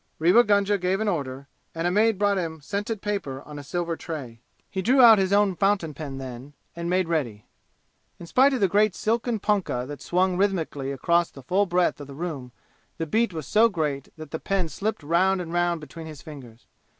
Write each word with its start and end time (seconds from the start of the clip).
Rewa 0.17 0.43
Gunga 0.43 0.79
gave 0.79 0.99
an 0.99 1.07
order, 1.07 1.47
and 1.75 1.85
a 1.85 1.91
maid 1.91 2.17
brought 2.17 2.39
him 2.39 2.59
scented 2.59 3.03
paper 3.03 3.43
on 3.43 3.59
a 3.59 3.63
silver 3.63 3.95
tray. 3.95 4.39
He 4.67 4.81
drew 4.81 4.99
out 4.99 5.19
his 5.19 5.31
own 5.31 5.55
fountain 5.55 5.93
pen 5.93 6.17
then 6.17 6.53
and 6.75 6.89
made 6.89 7.07
ready. 7.07 7.45
In 8.19 8.25
spite 8.25 8.51
of 8.55 8.61
the 8.61 8.67
great 8.67 8.95
silken 8.95 9.37
punkah 9.39 9.85
that 9.87 10.01
swung 10.01 10.37
rhythmically 10.37 10.91
across 10.91 11.29
the 11.29 11.43
full 11.43 11.67
breadth 11.67 12.01
of 12.01 12.07
the 12.07 12.15
room 12.15 12.51
the 12.97 13.05
beat 13.05 13.31
was 13.31 13.45
so 13.45 13.69
great 13.69 14.09
that 14.17 14.31
the 14.31 14.39
pen 14.39 14.69
slipped 14.69 15.03
round 15.03 15.39
and 15.39 15.53
round 15.53 15.79
between 15.79 16.07
his 16.07 16.23
fingers. 16.23 16.65